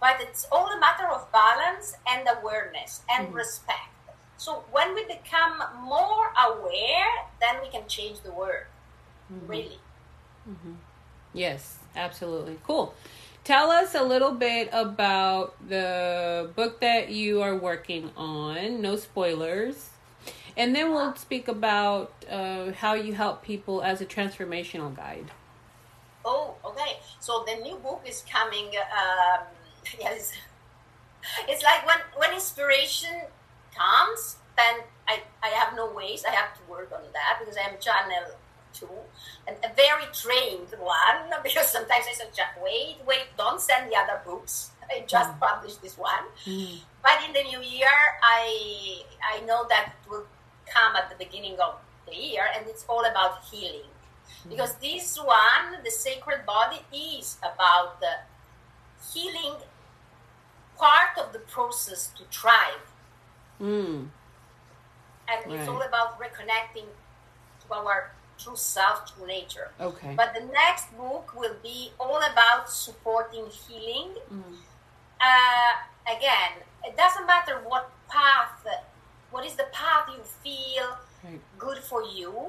But 0.00 0.16
it's 0.20 0.46
all 0.50 0.66
a 0.66 0.80
matter 0.80 1.06
of 1.08 1.30
balance 1.30 1.94
and 2.08 2.26
awareness 2.38 3.02
and 3.10 3.26
mm-hmm. 3.26 3.36
respect. 3.36 3.90
So 4.38 4.64
when 4.72 4.94
we 4.94 5.04
become 5.04 5.62
more 5.82 6.32
aware, 6.48 7.28
then 7.38 7.56
we 7.62 7.68
can 7.68 7.86
change 7.86 8.20
the 8.20 8.32
world. 8.32 8.64
Mm-hmm. 9.30 9.46
Really. 9.46 9.80
Mm-hmm. 10.48 10.72
Yes, 11.34 11.79
absolutely. 11.96 12.58
Cool. 12.66 12.94
Tell 13.44 13.70
us 13.70 13.94
a 13.94 14.02
little 14.02 14.32
bit 14.32 14.68
about 14.72 15.56
the 15.66 16.50
book 16.54 16.80
that 16.80 17.10
you 17.10 17.40
are 17.42 17.56
working 17.56 18.10
on. 18.16 18.82
No 18.82 18.96
spoilers. 18.96 19.90
And 20.56 20.74
then 20.74 20.90
we'll 20.90 21.14
speak 21.16 21.48
about 21.48 22.12
uh, 22.30 22.72
how 22.72 22.94
you 22.94 23.14
help 23.14 23.42
people 23.42 23.82
as 23.82 24.00
a 24.00 24.06
transformational 24.06 24.94
guide. 24.94 25.30
Oh, 26.24 26.56
okay. 26.64 26.98
So 27.18 27.44
the 27.46 27.62
new 27.62 27.76
book 27.76 28.02
is 28.06 28.22
coming. 28.30 28.66
Um, 28.66 29.46
yes, 29.98 30.32
it's 31.48 31.62
like 31.62 31.86
when 31.86 31.96
when 32.16 32.34
inspiration 32.34 33.22
comes, 33.74 34.36
then 34.56 34.80
I 35.08 35.22
I 35.42 35.48
have 35.48 35.74
no 35.74 35.90
ways. 35.90 36.24
I 36.28 36.32
have 36.32 36.52
to 36.54 36.70
work 36.70 36.92
on 36.92 37.02
that 37.12 37.38
because 37.40 37.56
I 37.56 37.70
am 37.70 37.78
channel 37.80 38.36
two, 38.72 38.88
and 39.46 39.56
a 39.64 39.72
very 39.74 40.06
trained 40.12 40.72
one. 40.78 41.30
Because 41.42 41.68
sometimes 41.68 42.04
I 42.08 42.12
say, 42.12 42.24
wait, 42.62 42.96
wait, 43.06 43.26
don't 43.36 43.60
send 43.60 43.90
the 43.90 43.96
other 43.96 44.20
books. 44.24 44.70
I 44.90 45.04
just 45.06 45.30
mm. 45.30 45.40
published 45.40 45.82
this 45.82 45.96
one. 45.96 46.26
Mm. 46.44 46.80
But 47.02 47.22
in 47.26 47.32
the 47.32 47.42
new 47.44 47.62
year, 47.62 47.96
I 48.22 49.02
I 49.22 49.40
know 49.46 49.66
that 49.68 49.94
it 49.94 50.10
will 50.10 50.26
come 50.66 50.96
at 50.96 51.08
the 51.10 51.16
beginning 51.16 51.58
of 51.60 51.74
the 52.06 52.14
year, 52.14 52.44
and 52.56 52.66
it's 52.68 52.84
all 52.88 53.04
about 53.04 53.44
healing. 53.50 53.90
Mm. 54.44 54.50
Because 54.50 54.74
this 54.76 55.18
one, 55.18 55.82
the 55.84 55.90
sacred 55.90 56.44
body, 56.44 56.80
is 56.92 57.38
about 57.42 58.00
the 58.00 58.14
healing 59.12 59.56
part 60.76 61.18
of 61.18 61.32
the 61.32 61.40
process 61.40 62.10
to 62.16 62.24
thrive. 62.32 62.86
Mm. 63.60 64.08
And 65.28 65.40
right. 65.46 65.60
it's 65.60 65.68
all 65.68 65.82
about 65.82 66.18
reconnecting 66.18 66.88
to 67.62 67.74
our 67.74 68.10
true 68.42 68.56
self, 68.56 69.14
true 69.14 69.26
nature. 69.26 69.70
Okay. 69.80 70.14
But 70.16 70.34
the 70.34 70.44
next 70.52 70.96
book 70.96 71.32
will 71.36 71.56
be 71.62 71.92
all 71.98 72.20
about 72.32 72.70
supporting 72.70 73.46
healing. 73.46 74.14
Mm. 74.32 74.42
Uh, 75.20 75.72
again, 76.16 76.64
it 76.84 76.96
doesn't 76.96 77.26
matter 77.26 77.60
what 77.66 77.90
path 78.08 78.60
what 79.30 79.46
is 79.46 79.54
the 79.54 79.66
path 79.72 80.08
you 80.08 80.22
feel 80.42 80.98
right. 81.24 81.40
good 81.58 81.78
for 81.78 82.02
you 82.02 82.48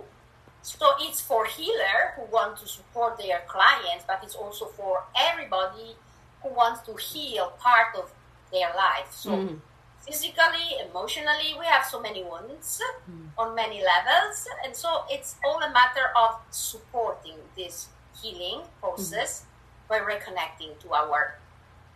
so 0.61 0.85
it's 0.99 1.21
for 1.21 1.45
healer 1.45 2.13
who 2.15 2.23
want 2.31 2.57
to 2.57 2.67
support 2.67 3.17
their 3.17 3.41
clients 3.47 4.03
but 4.07 4.19
it's 4.23 4.35
also 4.35 4.65
for 4.65 5.03
everybody 5.15 5.95
who 6.41 6.49
wants 6.49 6.81
to 6.81 6.93
heal 6.95 7.53
part 7.59 7.95
of 7.95 8.11
their 8.51 8.69
life 8.75 9.11
so 9.11 9.31
mm. 9.31 9.59
Physically 10.05 10.67
emotionally 10.89 11.55
we 11.59 11.65
have 11.65 11.85
so 11.85 12.01
many 12.01 12.23
wounds 12.23 12.81
mm. 13.09 13.27
on 13.37 13.55
many 13.55 13.83
levels 13.83 14.47
and 14.65 14.75
so 14.75 15.03
it's 15.09 15.35
all 15.45 15.61
a 15.61 15.71
matter 15.71 16.11
of 16.15 16.35
supporting 16.49 17.35
this 17.55 17.89
healing 18.21 18.61
process 18.79 19.43
mm. 19.43 19.89
by 19.89 19.99
reconnecting 19.99 20.77
to 20.79 20.93
our 20.93 21.37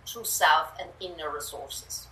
true 0.05 0.23
self 0.23 0.71
and 0.79 0.89
inner 0.99 1.33
resources 1.33 2.07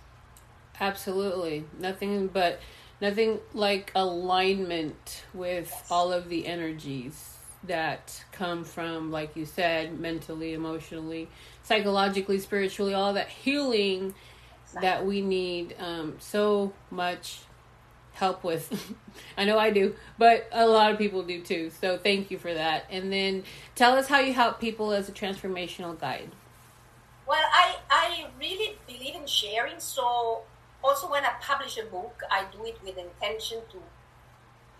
Absolutely. 0.80 1.64
Nothing 1.78 2.28
but 2.28 2.60
nothing 3.00 3.40
like 3.52 3.92
alignment 3.94 5.24
with 5.32 5.72
all 5.90 6.12
of 6.12 6.28
the 6.28 6.46
energies 6.46 7.36
that 7.64 8.22
come 8.32 8.62
from 8.62 9.10
like 9.10 9.34
you 9.34 9.46
said 9.46 9.98
mentally 9.98 10.52
emotionally 10.52 11.26
psychologically 11.62 12.38
spiritually 12.38 12.92
all 12.92 13.14
that 13.14 13.26
healing 13.26 14.14
that 14.80 15.06
we 15.06 15.20
need 15.20 15.74
um, 15.78 16.16
so 16.18 16.72
much 16.90 17.40
help 18.12 18.44
with. 18.44 18.94
I 19.36 19.44
know 19.44 19.58
i 19.58 19.70
do 19.70 19.94
but 20.18 20.48
a 20.52 20.66
lot 20.66 20.92
of 20.92 20.98
people 20.98 21.22
do 21.22 21.40
too 21.40 21.70
so 21.80 21.98
thank 21.98 22.30
you 22.30 22.38
for 22.38 22.52
that. 22.52 22.84
And 22.90 23.12
then 23.12 23.44
tell 23.74 23.96
us 23.96 24.08
how 24.08 24.20
you 24.20 24.32
help 24.32 24.60
people 24.60 24.92
as 24.92 25.08
a 25.08 25.12
transformational 25.12 25.98
guide. 25.98 26.30
Well 27.26 27.44
i 27.52 27.76
i 27.90 28.26
really 28.38 28.78
believe 28.86 29.14
in 29.14 29.26
sharing 29.26 29.78
so 29.78 30.42
also 30.84 31.10
when 31.10 31.24
I 31.24 31.32
publish 31.40 31.78
a 31.78 31.84
book, 31.84 32.22
I 32.30 32.44
do 32.52 32.64
it 32.66 32.78
with 32.84 32.98
intention 32.98 33.58
to 33.72 33.78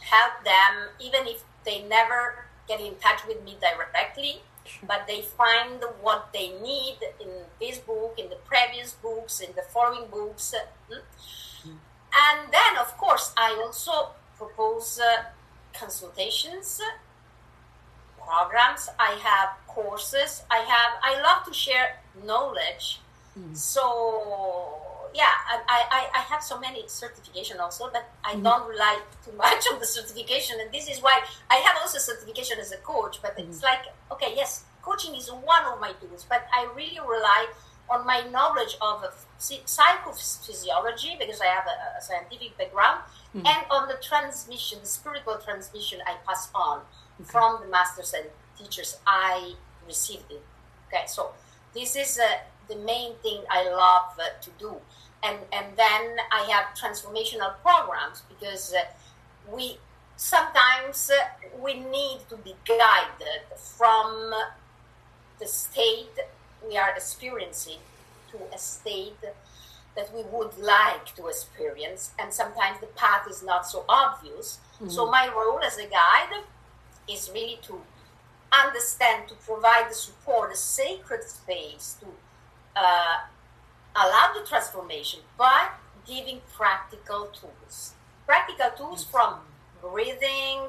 help 0.00 0.44
them, 0.44 0.90
even 1.00 1.26
if 1.26 1.42
they 1.64 1.82
never 1.82 2.44
get 2.68 2.80
in 2.80 2.94
touch 2.96 3.26
with 3.26 3.42
me 3.42 3.56
directly, 3.60 4.42
but 4.86 5.06
they 5.06 5.22
find 5.22 5.82
what 6.00 6.32
they 6.32 6.48
need 6.60 6.98
in 7.20 7.28
this 7.60 7.78
book, 7.78 8.14
in 8.18 8.28
the 8.28 8.38
previous 8.46 8.92
books, 8.92 9.40
in 9.40 9.54
the 9.54 9.62
following 9.62 10.08
books. 10.10 10.54
Hmm? 10.88 11.70
And 12.14 12.52
then, 12.52 12.78
of 12.78 12.96
course, 12.96 13.32
I 13.36 13.60
also 13.62 14.10
propose 14.38 15.00
uh, 15.00 15.24
consultations, 15.72 16.80
programs. 18.24 18.88
I 18.98 19.18
have 19.22 19.50
courses. 19.66 20.42
I 20.50 20.58
have. 20.58 20.92
I 21.02 21.20
love 21.20 21.44
to 21.46 21.52
share 21.52 22.00
knowledge. 22.24 23.00
Mm. 23.38 23.56
So 23.56 24.80
yeah, 25.14 25.30
I, 25.46 25.62
I, 25.68 26.18
I 26.18 26.22
have 26.22 26.42
so 26.42 26.58
many 26.58 26.82
certification 26.88 27.60
also, 27.60 27.88
but 27.92 28.10
I 28.24 28.32
mm-hmm. 28.32 28.42
don't 28.42 28.68
rely 28.68 28.98
too 29.24 29.32
much 29.36 29.64
on 29.72 29.78
the 29.78 29.86
certification. 29.86 30.58
And 30.60 30.72
this 30.72 30.88
is 30.88 31.00
why 31.00 31.22
I 31.48 31.54
have 31.56 31.76
also 31.80 31.98
certification 31.98 32.58
as 32.58 32.72
a 32.72 32.78
coach, 32.78 33.22
but 33.22 33.36
mm-hmm. 33.38 33.48
it's 33.48 33.62
like, 33.62 33.86
okay, 34.10 34.34
yes, 34.34 34.64
coaching 34.82 35.14
is 35.14 35.30
one 35.30 35.64
of 35.72 35.80
my 35.80 35.92
tools, 36.00 36.26
but 36.28 36.46
I 36.52 36.68
really 36.74 36.98
rely 36.98 37.46
on 37.88 38.04
my 38.04 38.22
knowledge 38.30 38.76
of 38.80 39.04
psychophysiology 39.38 41.18
because 41.18 41.40
I 41.40 41.46
have 41.46 41.66
a, 41.66 41.98
a 41.98 42.02
scientific 42.02 42.58
background 42.58 43.02
mm-hmm. 43.36 43.46
and 43.46 43.66
on 43.70 43.86
the 43.88 43.98
transmission, 44.02 44.80
the 44.80 44.86
spiritual 44.86 45.36
transmission 45.36 46.00
I 46.06 46.16
pass 46.26 46.50
on 46.54 46.78
okay. 47.20 47.30
from 47.30 47.60
the 47.62 47.68
masters 47.68 48.14
and 48.14 48.26
teachers 48.58 48.96
I 49.06 49.54
received 49.86 50.30
it. 50.30 50.42
Okay, 50.88 51.04
so 51.06 51.32
this 51.72 51.94
is 51.94 52.18
uh, 52.18 52.38
the 52.68 52.76
main 52.76 53.14
thing 53.22 53.42
I 53.50 53.68
love 53.68 54.18
uh, 54.18 54.40
to 54.40 54.50
do 54.58 54.76
and 55.24 55.38
and 55.52 55.66
then 55.76 56.16
I 56.32 56.42
have 56.52 56.66
transformational 56.76 57.54
programs 57.62 58.22
because 58.28 58.74
uh, 58.74 58.84
we 59.54 59.78
sometimes 60.16 61.10
uh, 61.10 61.48
we 61.60 61.74
need 61.74 62.20
to 62.28 62.36
be 62.36 62.54
guided 62.66 63.42
from 63.56 64.32
the 65.40 65.46
state 65.46 66.16
we 66.66 66.76
are 66.76 66.90
experiencing 66.90 67.78
to 68.30 68.38
a 68.54 68.58
state 68.58 69.18
that 69.96 70.12
we 70.14 70.22
would 70.32 70.56
like 70.58 71.14
to 71.14 71.28
experience, 71.28 72.10
and 72.18 72.32
sometimes 72.32 72.80
the 72.80 72.86
path 72.88 73.28
is 73.30 73.42
not 73.42 73.66
so 73.66 73.84
obvious. 73.88 74.58
Mm-hmm. 74.74 74.88
So, 74.88 75.10
my 75.10 75.28
role 75.28 75.60
as 75.62 75.78
a 75.78 75.86
guide 75.86 76.42
is 77.08 77.30
really 77.32 77.58
to 77.62 77.80
understand, 78.52 79.28
to 79.28 79.34
provide 79.34 79.90
the 79.90 79.94
support, 79.94 80.52
a 80.52 80.56
sacred 80.56 81.22
space 81.22 81.96
to 82.00 82.06
uh, 82.76 83.18
allow 83.96 84.32
the 84.34 84.46
transformation, 84.46 85.20
but 85.38 85.72
giving 86.06 86.40
practical 86.52 87.26
tools. 87.26 87.94
Practical 88.26 88.70
tools 88.76 89.04
from 89.04 89.40
breathing. 89.80 90.68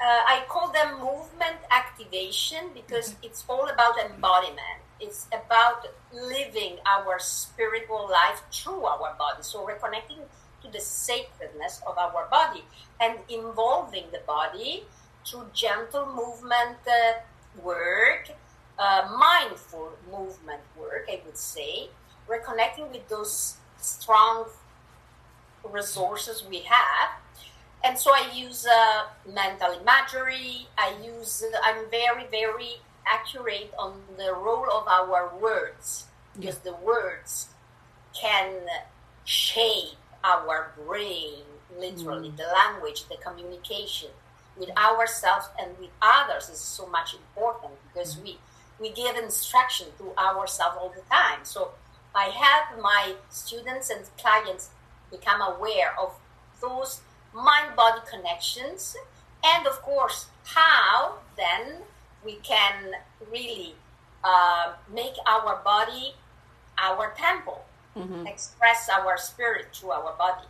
Uh, 0.00 0.22
I 0.26 0.44
call 0.48 0.72
them 0.72 0.98
movement 1.00 1.58
activation 1.70 2.70
because 2.74 3.14
it's 3.22 3.44
all 3.48 3.68
about 3.68 3.98
embodiment. 3.98 4.82
It's 5.00 5.26
about 5.32 5.86
living 6.12 6.78
our 6.86 7.18
spiritual 7.18 8.08
life 8.10 8.42
through 8.52 8.84
our 8.84 9.14
body. 9.18 9.42
So, 9.42 9.66
reconnecting 9.66 10.22
to 10.62 10.70
the 10.72 10.80
sacredness 10.80 11.80
of 11.86 11.98
our 11.98 12.26
body 12.30 12.64
and 13.00 13.18
involving 13.28 14.04
the 14.12 14.20
body 14.26 14.84
through 15.26 15.46
gentle 15.52 16.06
movement 16.06 16.78
uh, 16.86 17.20
work, 17.62 18.30
uh, 18.78 19.08
mindful 19.18 19.92
movement 20.10 20.60
work, 20.76 21.06
I 21.08 21.20
would 21.24 21.36
say, 21.36 21.88
reconnecting 22.28 22.90
with 22.90 23.08
those 23.08 23.56
strong 23.78 24.46
resources 25.70 26.44
we 26.48 26.60
have. 26.60 27.10
And 27.82 27.98
so 27.98 28.12
I 28.12 28.30
use 28.34 28.66
uh, 28.66 29.04
mental 29.30 29.72
imagery. 29.72 30.68
I 30.78 30.94
use. 31.04 31.44
I'm 31.64 31.90
very, 31.90 32.26
very 32.30 32.76
accurate 33.06 33.72
on 33.78 34.00
the 34.16 34.32
role 34.32 34.70
of 34.70 34.88
our 34.88 35.30
words 35.36 36.06
because 36.34 36.60
yeah. 36.64 36.72
the 36.72 36.76
words 36.76 37.48
can 38.18 38.54
shape 39.24 39.98
our 40.22 40.72
brain, 40.86 41.42
literally 41.78 42.30
mm. 42.30 42.36
the 42.36 42.44
language, 42.44 43.04
the 43.08 43.16
communication 43.16 44.08
with 44.56 44.70
ourselves 44.76 45.48
and 45.60 45.76
with 45.78 45.90
others 46.00 46.48
is 46.48 46.58
so 46.58 46.86
much 46.86 47.14
important 47.14 47.72
because 47.92 48.14
mm-hmm. 48.14 48.24
we 48.24 48.38
we 48.80 48.90
give 48.90 49.16
instruction 49.16 49.86
to 49.98 50.12
ourselves 50.18 50.76
all 50.80 50.88
the 50.88 51.02
time. 51.02 51.38
So 51.44 51.70
I 52.14 52.24
help 52.24 52.80
my 52.82 53.14
students 53.28 53.90
and 53.90 54.04
clients 54.18 54.70
become 55.10 55.40
aware 55.40 55.94
of 56.00 56.12
those 56.60 57.00
mind 57.34 57.74
body 57.76 58.00
connections 58.08 58.96
and 59.44 59.66
of 59.66 59.82
course 59.82 60.26
how 60.44 61.14
then 61.36 61.78
we 62.24 62.36
can 62.36 62.92
really 63.30 63.74
uh, 64.22 64.72
make 64.92 65.14
our 65.26 65.60
body 65.64 66.14
our 66.78 67.12
temple 67.16 67.64
mm-hmm. 67.96 68.26
express 68.26 68.88
our 68.88 69.16
spirit 69.18 69.66
through 69.72 69.90
our 69.90 70.14
body. 70.16 70.46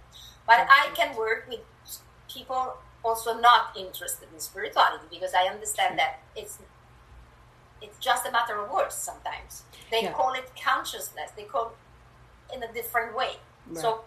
But 0.47 0.67
i 0.69 0.91
can 0.95 1.17
work 1.17 1.47
with 1.49 1.61
people 2.29 2.77
also 3.05 3.39
not 3.39 3.77
interested 3.77 4.29
in 4.33 4.41
spirituality 4.41 5.05
because 5.11 5.35
I 5.35 5.53
understand 5.53 5.99
that 5.99 6.21
it's 6.35 6.59
it's 7.83 7.99
just 7.99 8.27
a 8.27 8.33
matter 8.33 8.59
of 8.59 8.71
words 8.71 8.95
sometimes. 8.95 9.65
They 9.91 10.03
yeah. 10.03 10.13
call 10.13 10.33
it 10.35 10.51
consciousness. 10.63 11.31
They 11.37 11.45
call 11.45 11.73
it 12.51 12.57
in 12.57 12.63
a 12.63 12.73
different 12.73 13.17
way. 13.17 13.37
Right. 13.69 13.79
So 13.79 14.05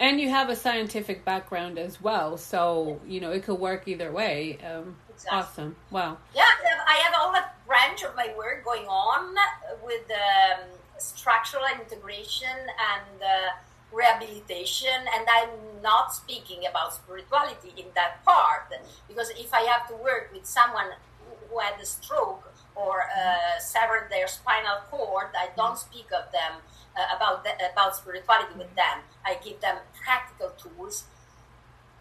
and 0.00 0.20
you 0.20 0.28
have 0.28 0.50
a 0.50 0.56
scientific 0.56 1.24
background 1.24 1.78
as 1.78 2.00
well, 2.00 2.36
so 2.36 3.00
you 3.06 3.20
know 3.20 3.30
it 3.30 3.44
could 3.44 3.58
work 3.58 3.86
either 3.86 4.10
way. 4.10 4.58
Um, 4.58 4.96
exactly. 5.08 5.38
Awesome! 5.38 5.76
Wow. 5.90 6.18
Yeah, 6.34 6.42
I 6.86 6.94
have, 7.04 7.14
all 7.16 7.32
that 7.32 7.54
branch 7.66 8.02
of 8.02 8.14
my 8.16 8.34
work 8.36 8.64
going 8.64 8.86
on 8.86 9.34
with 9.84 10.02
um, 10.10 10.64
structural 10.98 11.64
integration 11.80 12.48
and 12.48 13.22
uh, 13.22 13.50
rehabilitation 13.92 14.88
and 15.14 15.26
i'm 15.30 15.82
not 15.82 16.12
speaking 16.12 16.66
about 16.68 16.92
spirituality 16.92 17.72
in 17.76 17.86
that 17.94 18.24
part 18.24 18.72
because 19.06 19.30
if 19.38 19.54
i 19.54 19.60
have 19.60 19.86
to 19.86 19.94
work 19.94 20.30
with 20.32 20.44
someone 20.44 20.86
who 21.48 21.58
had 21.58 21.80
a 21.80 21.86
stroke 21.86 22.52
or 22.74 23.02
uh, 23.02 23.58
severed 23.58 24.08
their 24.10 24.26
spinal 24.26 24.78
cord 24.90 25.28
i 25.36 25.48
don't 25.56 25.78
speak 25.78 26.06
of 26.06 26.30
them 26.32 26.52
uh, 26.96 27.16
about 27.16 27.44
the, 27.44 27.50
about 27.72 27.94
spirituality 27.96 28.54
with 28.56 28.74
them 28.74 28.98
i 29.24 29.36
give 29.44 29.60
them 29.60 29.76
practical 30.04 30.50
tools 30.50 31.04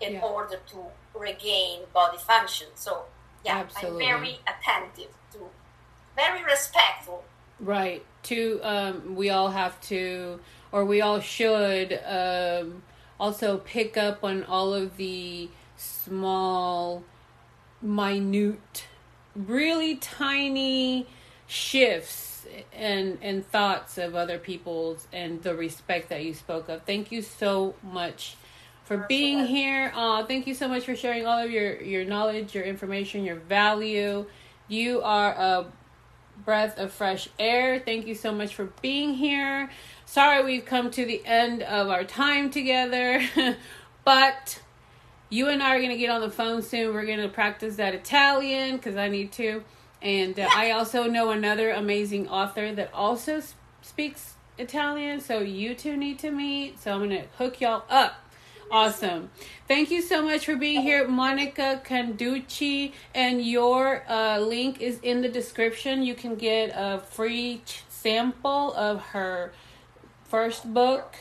in 0.02 0.14
yeah. 0.14 0.22
order 0.22 0.60
to 0.68 0.78
regain 1.18 1.82
body 1.94 2.18
function 2.18 2.68
so 2.76 3.04
yeah 3.46 3.60
Absolutely. 3.60 4.06
i'm 4.06 4.20
very 4.20 4.40
attentive 4.48 5.14
to 5.32 5.40
very 6.16 6.44
respectful 6.44 7.24
right 7.60 8.04
to 8.24 8.60
um, 8.64 9.16
we 9.16 9.30
all 9.30 9.50
have 9.50 9.80
to 9.82 10.40
or 10.72 10.84
we 10.84 11.02
all 11.02 11.20
should 11.20 12.00
um, 12.06 12.82
also 13.20 13.58
pick 13.58 13.96
up 13.96 14.24
on 14.24 14.44
all 14.46 14.74
of 14.74 14.98
the 14.98 15.50
small, 15.78 17.04
minute, 17.82 18.86
really 19.36 19.96
tiny 19.96 21.08
shifts 21.48 22.46
and 22.72 23.18
and 23.22 23.46
thoughts 23.48 23.98
of 23.98 24.16
other 24.16 24.38
people's 24.38 25.08
and 25.14 25.42
the 25.44 25.56
respect 25.56 26.10
that 26.10 26.24
you 26.24 26.34
spoke 26.34 26.70
of. 26.70 26.84
Thank 26.84 27.12
you 27.12 27.22
so 27.22 27.76
much 27.84 28.36
for 28.84 28.98
being 28.98 29.46
here. 29.46 29.92
Uh, 29.96 30.26
thank 30.26 30.46
you 30.46 30.54
so 30.54 30.68
much 30.68 30.86
for 30.86 30.96
sharing 30.96 31.26
all 31.26 31.40
of 31.40 31.52
your 31.52 31.82
your 31.82 32.06
knowledge, 32.06 32.54
your 32.54 32.64
information, 32.64 33.24
your 33.24 33.38
value. 33.38 34.26
You 34.68 35.02
are 35.02 35.32
a 35.32 35.66
breath 36.46 36.78
of 36.80 36.92
fresh 36.92 37.30
air. 37.38 37.80
Thank 37.80 38.08
you 38.08 38.16
so 38.16 38.32
much 38.32 38.56
for 38.56 38.66
being 38.82 39.14
here 39.14 39.70
sorry 40.14 40.44
we've 40.44 40.66
come 40.66 40.92
to 40.92 41.06
the 41.06 41.26
end 41.26 41.64
of 41.64 41.90
our 41.90 42.04
time 42.04 42.52
together, 42.52 43.24
but 44.06 44.60
you 45.34 45.50
and 45.50 45.64
I 45.64 45.76
are 45.76 45.80
going 45.80 45.90
to 45.90 45.98
get 45.98 46.12
on 46.12 46.22
the 46.22 46.30
phone 46.30 46.62
soon. 46.62 46.94
We're 46.94 47.08
going 47.08 47.20
to 47.20 47.28
practice 47.28 47.78
that 47.78 47.96
Italian 47.96 48.78
because 48.78 48.96
I 48.96 49.10
need 49.10 49.32
to. 49.34 49.64
And 50.00 50.40
uh, 50.40 50.48
I 50.54 50.72
also 50.72 51.06
know 51.06 51.32
another 51.32 51.72
amazing 51.72 52.30
author 52.30 52.72
that 52.76 52.94
also 52.94 53.42
speaks 53.82 54.36
Italian, 54.60 55.22
so 55.22 55.40
you 55.40 55.74
two 55.74 55.98
need 55.98 56.20
to 56.20 56.30
meet. 56.30 56.80
So 56.80 56.94
I'm 56.94 57.00
going 57.00 57.22
to 57.22 57.28
hook 57.40 57.62
y'all 57.62 57.84
up. 57.90 58.20
Awesome. 58.70 59.32
Thank 59.68 59.90
you 59.90 60.04
so 60.04 60.22
much 60.22 60.46
for 60.46 60.56
being 60.56 60.82
here, 60.82 61.08
Monica 61.08 61.82
Canducci. 61.84 62.94
And 63.16 63.44
your 63.44 64.04
uh, 64.08 64.38
link 64.38 64.82
is 64.82 65.00
in 65.02 65.22
the 65.22 65.30
description. 65.30 66.04
You 66.04 66.14
can 66.14 66.36
get 66.36 66.72
a 66.76 67.00
free 67.00 67.64
sample 67.90 68.74
of 68.74 69.02
her 69.02 69.52
first 70.26 70.72
book. 70.72 71.16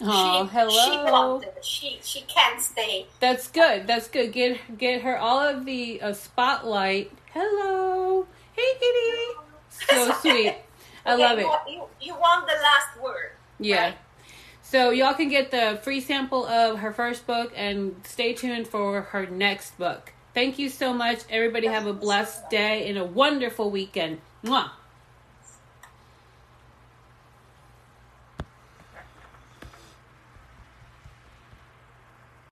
Oh, 0.00 0.46
she, 0.46 0.52
hello. 0.52 1.40
She, 1.62 1.98
she 2.00 2.00
she 2.02 2.20
can't 2.26 2.60
stay. 2.60 3.06
That's 3.20 3.48
good. 3.48 3.86
That's 3.86 4.08
good. 4.08 4.32
Get 4.32 4.78
get 4.78 5.02
her 5.02 5.16
all 5.16 5.40
of 5.40 5.64
the 5.64 6.00
uh, 6.02 6.12
spotlight. 6.12 7.12
Hello. 7.32 8.26
Hey, 8.52 8.62
kitty. 8.80 9.34
So 9.70 10.12
sweet. 10.20 10.54
I 11.06 11.14
okay, 11.14 11.22
love 11.22 11.38
it. 11.38 11.72
You, 11.72 11.84
you 12.00 12.14
want 12.14 12.46
the 12.46 12.54
last 12.54 13.02
word. 13.02 13.32
Yeah. 13.58 13.84
Right? 13.84 13.98
So 14.62 14.90
y'all 14.90 15.14
can 15.14 15.28
get 15.28 15.50
the 15.50 15.78
free 15.82 16.00
sample 16.00 16.46
of 16.46 16.78
her 16.78 16.92
first 16.92 17.26
book 17.26 17.52
and 17.54 17.94
stay 18.04 18.32
tuned 18.32 18.66
for 18.66 19.02
her 19.02 19.26
next 19.26 19.76
book. 19.78 20.12
Thank 20.32 20.58
you 20.58 20.68
so 20.68 20.92
much. 20.92 21.20
Everybody 21.30 21.68
have 21.68 21.86
a 21.86 21.92
blessed 21.92 22.50
day 22.50 22.88
and 22.88 22.98
a 22.98 23.04
wonderful 23.04 23.70
weekend. 23.70 24.20
Mwah. 24.42 24.70